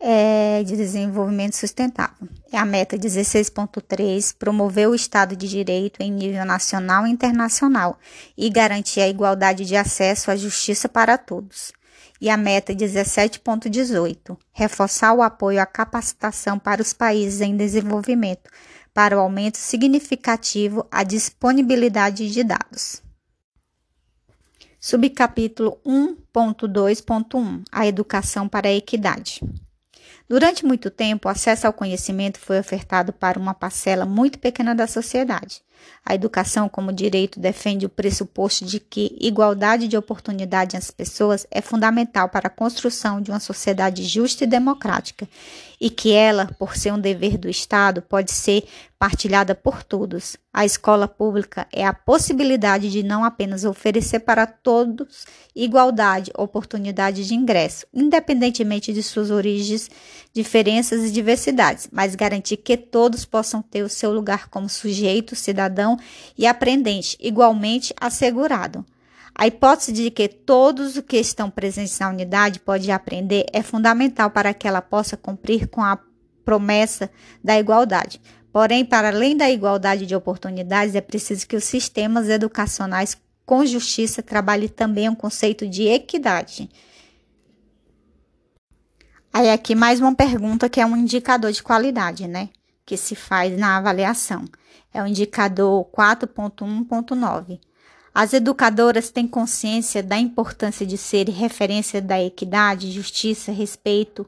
é, 0.00 0.64
de 0.64 0.76
Desenvolvimento 0.76 1.54
Sustentável. 1.54 2.28
É 2.50 2.58
a 2.58 2.64
meta 2.64 2.98
16.3, 2.98 4.34
promover 4.36 4.88
o 4.88 4.94
Estado 4.94 5.36
de 5.36 5.48
Direito 5.48 6.00
em 6.00 6.10
nível 6.10 6.44
nacional 6.44 7.06
e 7.06 7.10
internacional 7.10 7.96
e 8.36 8.50
garantir 8.50 9.00
a 9.00 9.08
igualdade 9.08 9.64
de 9.64 9.76
acesso 9.76 10.32
à 10.32 10.36
justiça 10.36 10.88
para 10.88 11.16
todos. 11.16 11.72
E 12.20 12.28
a 12.28 12.36
meta 12.36 12.74
17.18, 12.74 14.36
reforçar 14.52 15.12
o 15.12 15.22
apoio 15.22 15.60
à 15.60 15.66
capacitação 15.66 16.58
para 16.58 16.82
os 16.82 16.92
países 16.92 17.40
em 17.40 17.56
desenvolvimento, 17.56 18.50
para 18.92 19.16
o 19.16 19.20
aumento 19.20 19.58
significativo 19.58 20.84
à 20.90 21.04
disponibilidade 21.04 22.32
de 22.32 22.42
dados. 22.42 23.05
Subcapítulo 24.78 25.80
1.2.1 25.84 27.64
A 27.72 27.86
educação 27.86 28.48
para 28.48 28.68
a 28.68 28.72
equidade. 28.72 29.40
Durante 30.28 30.66
muito 30.66 30.90
tempo, 30.90 31.28
o 31.28 31.30
acesso 31.30 31.66
ao 31.66 31.72
conhecimento 31.72 32.38
foi 32.38 32.58
ofertado 32.58 33.12
para 33.12 33.38
uma 33.38 33.54
parcela 33.54 34.04
muito 34.04 34.38
pequena 34.38 34.74
da 34.74 34.86
sociedade. 34.86 35.62
A 36.04 36.14
educação, 36.14 36.68
como 36.68 36.92
direito, 36.92 37.40
defende 37.40 37.84
o 37.84 37.88
pressuposto 37.88 38.64
de 38.64 38.78
que 38.78 39.16
igualdade 39.20 39.88
de 39.88 39.96
oportunidade 39.96 40.76
às 40.76 40.90
pessoas 40.90 41.46
é 41.50 41.60
fundamental 41.60 42.28
para 42.28 42.46
a 42.46 42.50
construção 42.50 43.20
de 43.20 43.30
uma 43.30 43.40
sociedade 43.40 44.04
justa 44.04 44.44
e 44.44 44.46
democrática, 44.46 45.28
e 45.80 45.90
que 45.90 46.12
ela, 46.12 46.46
por 46.58 46.76
ser 46.76 46.92
um 46.92 46.98
dever 46.98 47.36
do 47.36 47.48
Estado, 47.48 48.00
pode 48.00 48.32
ser 48.32 48.66
partilhada 48.98 49.54
por 49.54 49.82
todos. 49.82 50.36
A 50.52 50.64
escola 50.64 51.06
pública 51.06 51.66
é 51.70 51.84
a 51.84 51.92
possibilidade 51.92 52.90
de 52.90 53.02
não 53.02 53.24
apenas 53.24 53.64
oferecer 53.64 54.20
para 54.20 54.46
todos 54.46 55.26
igualdade, 55.54 56.32
oportunidade 56.36 57.26
de 57.26 57.34
ingresso, 57.34 57.86
independentemente 57.92 58.92
de 58.92 59.02
suas 59.02 59.30
origens, 59.30 59.90
diferenças 60.32 61.04
e 61.04 61.10
diversidades, 61.10 61.88
mas 61.92 62.14
garantir 62.14 62.56
que 62.56 62.76
todos 62.76 63.26
possam 63.26 63.60
ter 63.60 63.82
o 63.82 63.88
seu 63.88 64.12
lugar 64.12 64.48
como 64.48 64.68
sujeito, 64.68 65.36
cidadão 65.66 65.98
e 66.38 66.46
aprendente, 66.46 67.16
igualmente 67.20 67.94
assegurado. 68.00 68.84
A 69.34 69.46
hipótese 69.46 69.92
de 69.92 70.10
que 70.10 70.28
todos 70.28 70.96
os 70.96 71.02
que 71.02 71.18
estão 71.18 71.50
presentes 71.50 71.98
na 71.98 72.08
unidade 72.08 72.58
podem 72.58 72.90
aprender 72.90 73.44
é 73.52 73.62
fundamental 73.62 74.30
para 74.30 74.54
que 74.54 74.66
ela 74.66 74.80
possa 74.80 75.16
cumprir 75.16 75.68
com 75.68 75.82
a 75.82 75.98
promessa 76.44 77.10
da 77.44 77.58
igualdade. 77.58 78.20
Porém, 78.50 78.84
para 78.84 79.08
além 79.08 79.36
da 79.36 79.50
igualdade 79.50 80.06
de 80.06 80.16
oportunidades, 80.16 80.94
é 80.94 81.02
preciso 81.02 81.46
que 81.46 81.56
os 81.56 81.64
sistemas 81.64 82.30
educacionais 82.30 83.18
com 83.44 83.66
justiça 83.66 84.22
trabalhem 84.22 84.68
também 84.68 85.08
o 85.08 85.16
conceito 85.16 85.68
de 85.68 85.82
equidade. 85.82 86.70
Aí 89.30 89.50
aqui 89.50 89.74
mais 89.74 90.00
uma 90.00 90.14
pergunta 90.14 90.66
que 90.70 90.80
é 90.80 90.86
um 90.86 90.96
indicador 90.96 91.52
de 91.52 91.62
qualidade, 91.62 92.26
né? 92.26 92.48
Que 92.86 92.96
se 92.96 93.14
faz 93.14 93.58
na 93.58 93.76
avaliação. 93.76 94.46
É 94.94 95.02
o 95.02 95.06
indicador 95.06 95.84
4.1.9. 95.94 97.60
As 98.14 98.32
educadoras 98.32 99.10
têm 99.10 99.28
consciência 99.28 100.02
da 100.02 100.16
importância 100.16 100.86
de 100.86 100.96
ser 100.96 101.28
referência 101.28 102.00
da 102.00 102.18
equidade, 102.22 102.90
justiça, 102.90 103.52
respeito 103.52 104.26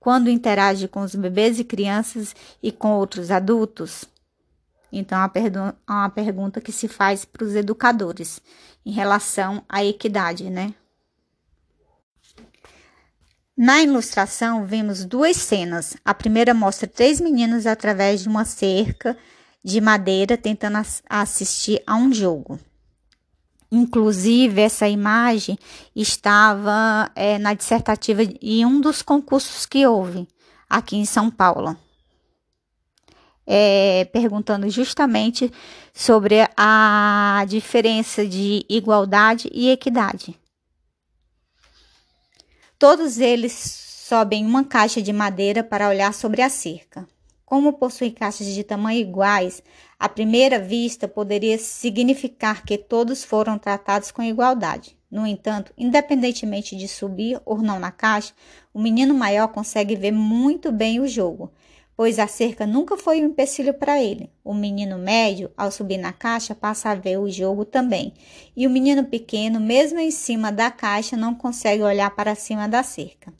quando 0.00 0.30
interage 0.30 0.88
com 0.88 1.02
os 1.02 1.14
bebês 1.14 1.60
e 1.60 1.64
crianças 1.64 2.34
e 2.62 2.72
com 2.72 2.92
outros 2.92 3.30
adultos? 3.30 4.06
Então, 4.90 5.16
é 5.18 5.30
uma 5.88 6.08
pergunta 6.08 6.60
que 6.60 6.72
se 6.72 6.88
faz 6.88 7.24
para 7.24 7.44
os 7.44 7.54
educadores 7.54 8.40
em 8.84 8.90
relação 8.90 9.62
à 9.68 9.84
equidade, 9.84 10.50
né? 10.50 10.74
Na 13.62 13.82
ilustração, 13.82 14.64
vemos 14.64 15.04
duas 15.04 15.36
cenas. 15.36 15.94
A 16.02 16.14
primeira 16.14 16.54
mostra 16.54 16.88
três 16.88 17.20
meninos 17.20 17.66
através 17.66 18.22
de 18.22 18.28
uma 18.30 18.46
cerca 18.46 19.14
de 19.62 19.82
madeira 19.82 20.34
tentando 20.38 20.78
assistir 21.06 21.82
a 21.86 21.94
um 21.94 22.10
jogo. 22.10 22.58
Inclusive, 23.70 24.62
essa 24.62 24.88
imagem 24.88 25.58
estava 25.94 27.12
é, 27.14 27.36
na 27.36 27.52
dissertativa 27.52 28.22
em 28.40 28.64
um 28.64 28.80
dos 28.80 29.02
concursos 29.02 29.66
que 29.66 29.86
houve 29.86 30.26
aqui 30.66 30.96
em 30.96 31.04
São 31.04 31.30
Paulo. 31.30 31.76
É, 33.46 34.08
perguntando 34.10 34.70
justamente 34.70 35.52
sobre 35.92 36.48
a 36.56 37.44
diferença 37.46 38.26
de 38.26 38.64
igualdade 38.70 39.50
e 39.52 39.68
equidade. 39.68 40.40
Todos 42.80 43.18
eles 43.18 43.52
sobem 43.52 44.46
uma 44.46 44.64
caixa 44.64 45.02
de 45.02 45.12
madeira 45.12 45.62
para 45.62 45.90
olhar 45.90 46.14
sobre 46.14 46.40
a 46.40 46.48
cerca. 46.48 47.06
Como 47.44 47.74
possuem 47.74 48.10
caixas 48.10 48.46
de 48.46 48.64
tamanho 48.64 49.00
iguais, 49.00 49.62
à 49.98 50.08
primeira 50.08 50.58
vista 50.58 51.06
poderia 51.06 51.58
significar 51.58 52.64
que 52.64 52.78
todos 52.78 53.22
foram 53.22 53.58
tratados 53.58 54.10
com 54.10 54.22
igualdade. 54.22 54.96
No 55.10 55.26
entanto, 55.26 55.74
independentemente 55.76 56.74
de 56.74 56.88
subir 56.88 57.38
ou 57.44 57.60
não 57.60 57.78
na 57.78 57.90
caixa, 57.90 58.32
o 58.72 58.80
menino 58.80 59.12
maior 59.12 59.48
consegue 59.48 59.94
ver 59.94 60.12
muito 60.12 60.72
bem 60.72 61.00
o 61.00 61.06
jogo, 61.06 61.52
pois 62.00 62.18
a 62.18 62.26
cerca 62.26 62.66
nunca 62.66 62.96
foi 62.96 63.20
um 63.20 63.26
empecilho 63.26 63.74
para 63.74 64.02
ele. 64.02 64.30
O 64.42 64.54
menino 64.54 64.96
médio, 64.96 65.50
ao 65.54 65.70
subir 65.70 65.98
na 65.98 66.14
caixa, 66.14 66.54
passa 66.54 66.88
a 66.88 66.94
ver 66.94 67.18
o 67.18 67.28
jogo 67.30 67.62
também. 67.62 68.14
E 68.56 68.66
o 68.66 68.70
menino 68.70 69.04
pequeno, 69.04 69.60
mesmo 69.60 69.98
em 69.98 70.10
cima 70.10 70.50
da 70.50 70.70
caixa, 70.70 71.14
não 71.14 71.34
consegue 71.34 71.82
olhar 71.82 72.08
para 72.16 72.34
cima 72.34 72.66
da 72.66 72.82
cerca. 72.82 73.30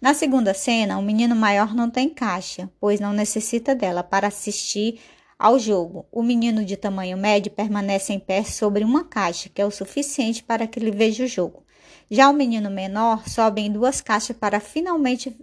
Na 0.00 0.14
segunda 0.14 0.54
cena, 0.54 0.96
o 0.98 1.02
menino 1.02 1.34
maior 1.34 1.74
não 1.74 1.90
tem 1.90 2.08
caixa, 2.08 2.70
pois 2.78 3.00
não 3.00 3.12
necessita 3.12 3.74
dela 3.74 4.04
para 4.04 4.28
assistir 4.28 5.00
ao 5.36 5.58
jogo. 5.58 6.06
O 6.12 6.22
menino 6.22 6.64
de 6.64 6.76
tamanho 6.76 7.18
médio 7.18 7.50
permanece 7.50 8.12
em 8.12 8.20
pé 8.20 8.44
sobre 8.44 8.84
uma 8.84 9.02
caixa, 9.02 9.48
que 9.48 9.60
é 9.60 9.66
o 9.66 9.70
suficiente 9.72 10.44
para 10.44 10.68
que 10.68 10.78
ele 10.78 10.92
veja 10.92 11.24
o 11.24 11.26
jogo. 11.26 11.64
Já 12.08 12.30
o 12.30 12.32
menino 12.32 12.70
menor 12.70 13.28
sobe 13.28 13.62
em 13.62 13.72
duas 13.72 14.00
caixas 14.00 14.36
para 14.36 14.60
finalmente 14.60 15.36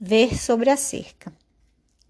ver 0.00 0.36
sobre 0.36 0.70
a 0.70 0.76
cerca. 0.76 1.32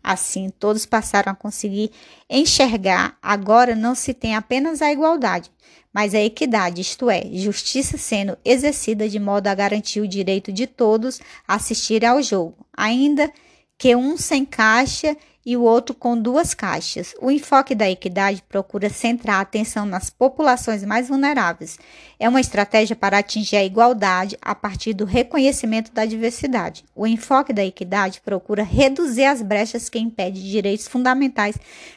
Assim, 0.02 0.50
todos 0.58 0.86
passaram 0.86 1.32
a 1.32 1.34
conseguir 1.34 1.90
enxergar. 2.28 3.16
Agora 3.22 3.74
não 3.74 3.94
se 3.94 4.14
tem 4.14 4.34
apenas 4.34 4.80
a 4.80 4.90
igualdade, 4.90 5.50
mas 5.92 6.14
a 6.14 6.20
equidade, 6.20 6.80
isto 6.80 7.10
é, 7.10 7.22
justiça 7.32 7.98
sendo 7.98 8.36
exercida 8.44 9.08
de 9.08 9.18
modo 9.18 9.48
a 9.48 9.54
garantir 9.54 10.00
o 10.00 10.08
direito 10.08 10.52
de 10.52 10.66
todos 10.66 11.20
a 11.46 11.54
assistir 11.54 12.04
ao 12.04 12.22
jogo, 12.22 12.66
ainda 12.76 13.30
que 13.76 13.96
um 13.96 14.16
sem 14.16 14.44
caixa 14.44 15.16
e 15.44 15.56
o 15.56 15.62
outro 15.62 15.94
com 15.94 16.20
duas 16.20 16.52
caixas. 16.54 17.14
O 17.20 17.30
enfoque 17.30 17.74
da 17.74 17.90
equidade 17.90 18.42
procura 18.48 18.90
centrar 18.90 19.36
a 19.36 19.40
atenção 19.40 19.86
nas 19.86 20.10
populações 20.10 20.84
mais 20.84 21.08
vulneráveis. 21.08 21.78
É 22.18 22.28
uma 22.28 22.40
estratégia 22.40 22.94
para 22.94 23.18
atingir 23.18 23.56
a 23.56 23.64
igualdade 23.64 24.36
a 24.42 24.54
partir 24.54 24.92
do 24.92 25.04
reconhecimento 25.04 25.92
da 25.92 26.04
diversidade. 26.04 26.84
O 26.94 27.06
enfoque 27.06 27.52
da 27.52 27.64
equidade 27.64 28.20
procura 28.20 28.62
reduzir 28.62 29.24
as 29.24 29.40
brechas 29.40 29.88
que 29.88 29.98
impedem 29.98 30.42
direitos 30.42 30.86
fundamentais 30.86 31.56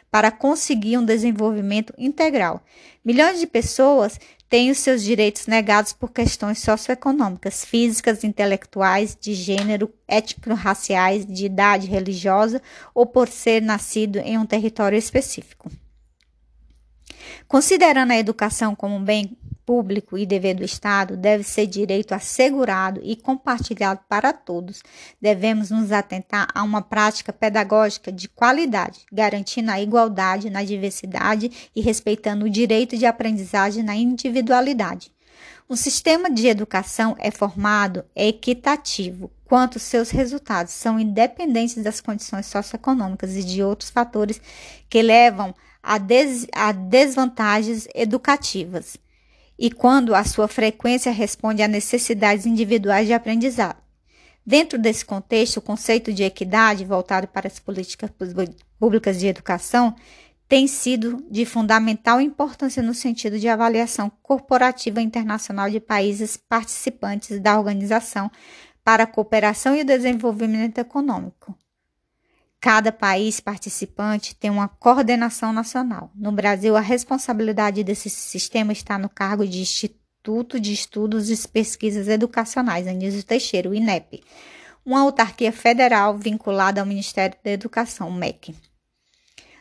para 0.10 0.32
conseguir 0.32 0.98
um 0.98 1.06
desenvolvimento 1.06 1.94
integral. 1.98 2.62
Milhões 3.04 3.40
de 3.40 3.48
pessoas 3.48 4.20
têm 4.54 4.70
os 4.70 4.78
seus 4.78 5.02
direitos 5.02 5.48
negados 5.48 5.94
por 5.94 6.12
questões 6.12 6.60
socioeconômicas, 6.60 7.66
físicas, 7.66 8.24
intelectuais, 8.24 9.18
de 9.20 9.34
gênero, 9.34 9.92
étnico-raciais, 10.08 11.26
de 11.26 11.48
idade 11.48 11.88
religiosa 11.88 12.62
ou 12.94 13.04
por 13.04 13.28
ser 13.28 13.64
nascido 13.64 14.18
em 14.18 14.38
um 14.38 14.46
território 14.46 14.96
específico. 14.96 15.72
Considerando 17.48 18.12
a 18.12 18.20
educação 18.20 18.76
como 18.76 18.98
um 18.98 19.04
bem 19.04 19.36
público 19.66 20.18
e 20.18 20.26
dever 20.26 20.56
do 20.56 20.64
Estado 20.64 21.18
deve 21.18 21.44
ser 21.44 21.68
direito 21.68 22.14
assegurado 22.14 23.00
e 23.04 23.16
compartilhado 23.16 24.02
para 24.08 24.34
todos. 24.34 24.82
Devemos 25.22 25.70
nos 25.70 25.92
atentar 25.92 26.48
a 26.54 26.64
uma 26.64 26.82
prática 26.82 27.34
pedagógica 27.34 28.12
de 28.12 28.28
qualidade, 28.28 29.02
garantindo 29.12 29.72
a 29.72 29.82
igualdade 29.82 30.50
na 30.50 30.64
diversidade 30.64 31.70
e 31.76 31.82
respeitando 31.82 32.46
o 32.46 32.50
direito 32.50 32.98
de 32.98 33.06
aprendizagem 33.06 33.84
na 33.84 33.96
individualidade. 33.96 35.12
Um 35.70 35.76
sistema 35.76 36.30
de 36.30 36.48
educação 36.48 37.16
é 37.18 37.32
formado, 37.32 38.04
equitativo, 38.16 39.32
quanto 39.46 39.80
seus 39.80 40.10
resultados 40.10 40.74
são 40.74 41.00
independentes 41.00 41.82
das 41.82 42.02
condições 42.02 42.46
socioeconômicas 42.48 43.36
e 43.36 43.44
de 43.44 43.64
outros 43.64 43.90
fatores 43.90 44.42
que 44.90 45.02
levam 45.02 45.56
a, 45.82 45.98
des 45.98 46.48
a 46.54 46.72
desvantagens 46.72 47.88
educativas 47.96 48.98
e 49.58 49.72
quando 49.72 50.16
a 50.16 50.24
sua 50.24 50.48
frequência 50.48 51.12
responde 51.12 51.62
a 51.62 51.68
necessidades 51.68 52.46
individuais 52.46 53.08
de 53.08 53.14
aprendizado. 53.14 53.82
Dentro 54.46 54.78
desse 54.78 55.06
contexto, 55.06 55.58
o 55.58 55.62
conceito 55.62 56.12
de 56.12 56.24
equidade 56.24 56.84
voltado 56.84 57.28
para 57.28 57.48
as 57.48 57.60
políticas 57.60 58.10
públicas 58.78 59.20
de 59.20 59.28
educação 59.28 59.96
tem 60.50 60.68
sido 60.68 61.26
de 61.32 61.46
fundamental 61.46 62.20
importância 62.20 62.84
no 62.84 62.94
sentido 62.94 63.40
de 63.40 63.48
avaliação 63.48 64.12
corporativa 64.22 65.02
internacional 65.02 65.70
de 65.70 65.80
países 65.80 66.36
participantes 66.38 67.40
da 67.40 67.58
Organização 67.58 68.30
para 68.84 69.04
a 69.04 69.08
Cooperação 69.08 69.76
e 69.76 69.82
o 69.82 69.86
Desenvolvimento 69.86 70.78
Econômico, 70.78 71.58
Cada 72.64 72.94
país 72.94 73.42
participante 73.42 74.34
tem 74.34 74.50
uma 74.50 74.70
coordenação 74.70 75.52
nacional. 75.52 76.10
No 76.16 76.32
Brasil, 76.32 76.78
a 76.78 76.80
responsabilidade 76.80 77.84
desse 77.84 78.10
sistema 78.10 78.72
está 78.72 78.98
no 78.98 79.10
cargo 79.10 79.46
de 79.46 79.60
Instituto 79.60 80.62
de 80.62 80.72
Estudos 80.72 81.30
e 81.30 81.48
Pesquisas 81.50 82.08
Educacionais, 82.08 82.88
Anísio 82.88 83.22
Teixeira, 83.22 83.70
o 83.70 83.76
INEP, 83.76 84.24
uma 84.86 85.02
autarquia 85.02 85.52
federal 85.52 86.18
vinculada 86.18 86.80
ao 86.80 86.88
Ministério 86.88 87.36
da 87.44 87.52
Educação, 87.52 88.10
MEC. 88.10 88.56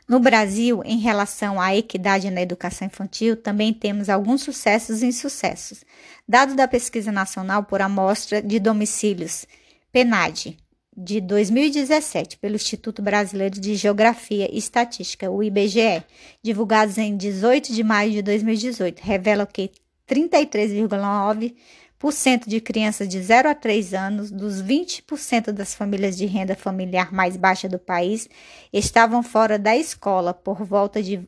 No 0.08 0.20
Brasil, 0.20 0.80
em 0.84 1.00
relação 1.00 1.60
à 1.60 1.74
equidade 1.74 2.30
na 2.30 2.40
educação 2.40 2.86
infantil, 2.86 3.36
também 3.36 3.74
temos 3.74 4.08
alguns 4.08 4.42
sucessos 4.42 5.02
e 5.02 5.06
insucessos. 5.06 5.84
Dado 6.28 6.54
da 6.54 6.68
pesquisa 6.68 7.10
nacional 7.10 7.64
por 7.64 7.82
amostra 7.82 8.40
de 8.40 8.60
domicílios, 8.60 9.44
PENAD, 9.90 10.56
de 10.96 11.20
2017 11.20 12.38
pelo 12.38 12.56
Instituto 12.56 13.02
Brasileiro 13.02 13.58
de 13.58 13.74
Geografia 13.74 14.48
e 14.52 14.58
Estatística, 14.58 15.30
o 15.30 15.42
IBGE, 15.42 16.04
divulgados 16.42 16.98
em 16.98 17.16
18 17.16 17.72
de 17.72 17.82
maio 17.82 18.12
de 18.12 18.20
2018, 18.22 19.00
revelam 19.00 19.46
que 19.46 19.70
33,9% 20.08 22.46
de 22.46 22.60
crianças 22.60 23.08
de 23.08 23.22
0 23.22 23.48
a 23.48 23.54
3 23.54 23.94
anos, 23.94 24.30
dos 24.30 24.62
20% 24.62 25.52
das 25.52 25.74
famílias 25.74 26.16
de 26.16 26.26
renda 26.26 26.54
familiar 26.54 27.12
mais 27.12 27.36
baixa 27.36 27.68
do 27.68 27.78
país, 27.78 28.28
estavam 28.72 29.22
fora 29.22 29.58
da 29.58 29.76
escola 29.76 30.34
por 30.34 30.64
volta 30.64 31.02
de 31.02 31.26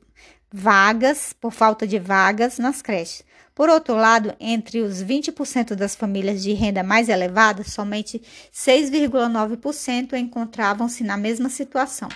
vagas, 0.53 1.33
por 1.33 1.53
falta 1.53 1.87
de 1.87 1.99
vagas 1.99 2.59
nas 2.59 2.83
creches. 2.83 3.25
Por 3.55 3.69
outro 3.69 3.95
lado, 3.95 4.35
entre 4.41 4.81
os 4.81 5.03
20% 5.03 5.77
das 5.77 5.95
famílias 5.95 6.43
de 6.43 6.53
renda 6.53 6.83
mais 6.83 7.09
elevada, 7.09 7.63
somente 7.63 8.21
6,9% 8.53 10.15
encontravam-se 10.15 11.05
na 11.05 11.17
mesma 11.17 11.49
situação. 11.49 12.09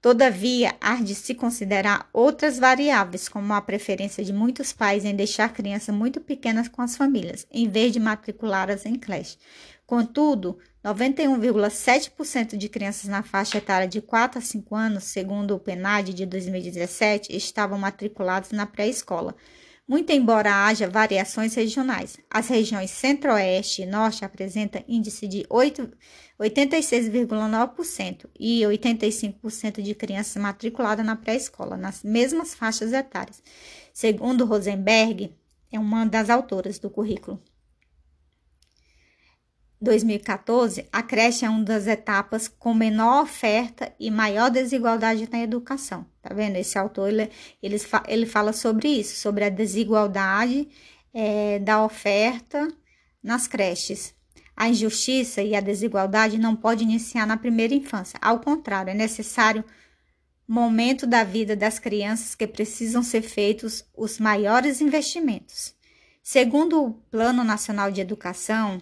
Todavia, 0.00 0.76
há 0.80 0.96
de 0.96 1.14
se 1.14 1.34
considerar 1.34 2.08
outras 2.12 2.58
variáveis, 2.58 3.28
como 3.28 3.52
a 3.52 3.60
preferência 3.60 4.22
de 4.22 4.32
muitos 4.32 4.72
pais 4.72 5.04
em 5.04 5.16
deixar 5.16 5.52
crianças 5.52 5.92
muito 5.94 6.20
pequenas 6.20 6.68
com 6.68 6.82
as 6.82 6.96
famílias, 6.96 7.46
em 7.50 7.68
vez 7.68 7.92
de 7.92 7.98
matriculá-las 7.98 8.86
em 8.86 8.94
creche. 8.94 9.38
Contudo, 9.84 10.58
91,7% 10.84 12.56
de 12.56 12.68
crianças 12.68 13.08
na 13.08 13.22
faixa 13.22 13.58
etária 13.58 13.88
de 13.88 14.00
4 14.00 14.38
a 14.38 14.42
5 14.42 14.76
anos, 14.76 15.04
segundo 15.04 15.56
o 15.56 15.58
PNAD 15.58 16.14
de 16.14 16.26
2017, 16.26 17.34
estavam 17.34 17.78
matriculadas 17.78 18.52
na 18.52 18.66
pré-escola, 18.66 19.34
muito 19.88 20.12
embora 20.12 20.66
haja 20.66 20.86
variações 20.86 21.54
regionais. 21.54 22.18
As 22.30 22.48
regiões 22.48 22.90
Centro-Oeste 22.90 23.80
e 23.82 23.86
Norte 23.86 24.22
apresentam 24.22 24.84
índice 24.86 25.26
de 25.26 25.46
86,9% 25.48 28.26
e 28.38 28.60
85% 28.60 29.80
de 29.80 29.94
crianças 29.94 30.36
matriculadas 30.40 31.06
na 31.06 31.16
pré-escola, 31.16 31.78
nas 31.78 32.02
mesmas 32.02 32.54
faixas 32.54 32.92
etárias. 32.92 33.42
Segundo 33.94 34.44
Rosenberg, 34.44 35.34
é 35.72 35.78
uma 35.78 36.04
das 36.04 36.28
autoras 36.28 36.78
do 36.78 36.90
currículo. 36.90 37.42
2014, 39.80 40.86
a 40.92 41.02
creche 41.02 41.44
é 41.44 41.50
uma 41.50 41.62
das 41.62 41.86
etapas 41.86 42.48
com 42.48 42.74
menor 42.74 43.22
oferta 43.22 43.92
e 43.98 44.10
maior 44.10 44.50
desigualdade 44.50 45.28
na 45.30 45.40
educação. 45.40 46.04
Tá 46.20 46.34
vendo? 46.34 46.56
Esse 46.56 46.78
autor 46.78 47.08
ele, 47.08 47.30
ele, 47.62 47.76
ele 48.08 48.26
fala 48.26 48.52
sobre 48.52 48.88
isso, 48.88 49.16
sobre 49.16 49.44
a 49.44 49.48
desigualdade 49.48 50.68
é, 51.14 51.58
da 51.60 51.84
oferta 51.84 52.68
nas 53.22 53.46
creches. 53.46 54.14
A 54.56 54.68
injustiça 54.68 55.40
e 55.42 55.54
a 55.54 55.60
desigualdade 55.60 56.38
não 56.38 56.56
pode 56.56 56.82
iniciar 56.82 57.26
na 57.26 57.36
primeira 57.36 57.74
infância. 57.74 58.18
Ao 58.20 58.40
contrário, 58.40 58.90
é 58.90 58.94
necessário 58.94 59.64
momento 60.48 61.06
da 61.06 61.22
vida 61.22 61.54
das 61.54 61.78
crianças 61.78 62.34
que 62.34 62.46
precisam 62.46 63.02
ser 63.02 63.22
feitos 63.22 63.84
os 63.96 64.18
maiores 64.18 64.80
investimentos. 64.80 65.74
Segundo 66.22 66.82
o 66.82 66.92
Plano 66.92 67.44
Nacional 67.44 67.92
de 67.92 68.00
Educação, 68.00 68.80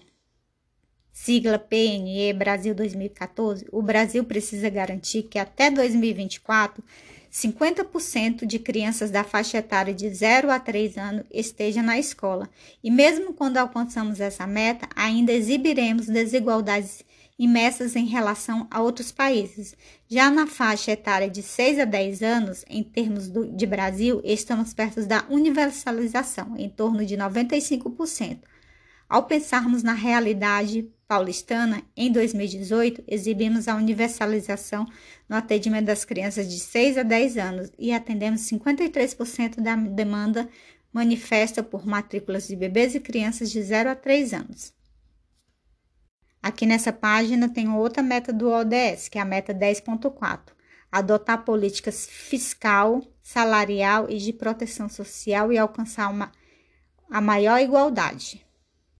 sigla 1.16 1.59
PNE 1.59 2.31
Brasil 2.35 2.74
2014, 2.74 3.66
o 3.72 3.81
Brasil 3.81 4.22
precisa 4.22 4.68
garantir 4.68 5.22
que 5.22 5.38
até 5.38 5.70
2024 5.70 6.85
50% 7.33 8.44
de 8.44 8.59
crianças 8.59 9.11
da 9.11 9.24
faixa 9.24 9.59
etária 9.59 9.94
de 9.94 10.09
0 10.11 10.50
a 10.50 10.61
3 10.61 10.98
anos 10.98 11.24
estejam 11.33 11.83
na 11.83 11.98
escola. 11.98 12.48
E 12.85 12.90
mesmo 12.90 13.33
quando 13.33 13.57
alcançamos 13.57 14.20
essa 14.20 14.46
meta, 14.46 14.87
ainda 14.94 15.33
exibiremos 15.33 16.07
desigualdades 16.07 17.02
imensas 17.38 17.96
em 17.96 18.05
relação 18.05 18.66
a 18.70 18.83
outros 18.83 19.11
países. 19.11 19.74
Já 20.07 20.31
na 20.31 20.46
faixa 20.46 20.92
etária 20.92 21.31
de 21.31 21.42
6 21.42 21.79
a 21.79 21.85
10 21.87 22.22
anos, 22.22 22.64
em 22.68 22.83
termos 22.83 23.29
do, 23.29 23.46
de 23.46 23.66
Brasil, 23.66 24.20
estamos 24.22 24.74
perto 24.74 25.05
da 25.07 25.24
universalização, 25.31 26.57
em 26.59 26.68
torno 26.68 27.07
de 27.07 27.16
95%. 27.16 28.38
Ao 29.09 29.22
pensarmos 29.22 29.83
na 29.83 29.94
realidade 29.94 30.90
paulistana, 31.08 31.82
em 31.96 32.10
2018, 32.10 33.04
exibimos 33.06 33.68
a 33.68 33.76
universalização 33.76 34.86
no 35.28 35.36
atendimento 35.36 35.86
das 35.86 36.04
crianças 36.04 36.48
de 36.48 36.58
6 36.58 36.98
a 36.98 37.02
10 37.02 37.38
anos 37.38 37.72
e 37.78 37.92
atendemos 37.92 38.42
53% 38.42 39.60
da 39.60 39.76
demanda 39.76 40.48
manifesta 40.92 41.62
por 41.62 41.86
matrículas 41.86 42.48
de 42.48 42.56
bebês 42.56 42.94
e 42.94 43.00
crianças 43.00 43.50
de 43.50 43.62
0 43.62 43.90
a 43.90 43.94
3 43.94 44.32
anos. 44.32 44.74
Aqui 46.42 46.64
nessa 46.64 46.92
página 46.92 47.48
tem 47.48 47.68
outra 47.68 48.02
meta 48.02 48.32
do 48.32 48.48
ODS, 48.48 49.08
que 49.08 49.18
é 49.18 49.20
a 49.20 49.24
meta 49.24 49.52
10.4, 49.52 50.52
adotar 50.90 51.44
políticas 51.44 52.06
fiscal, 52.06 53.02
salarial 53.20 54.08
e 54.08 54.18
de 54.18 54.32
proteção 54.32 54.88
social 54.88 55.52
e 55.52 55.58
alcançar 55.58 56.08
uma, 56.08 56.30
a 57.10 57.20
maior 57.20 57.60
igualdade. 57.60 58.45